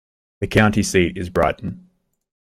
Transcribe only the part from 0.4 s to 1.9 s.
county seat is Brighton.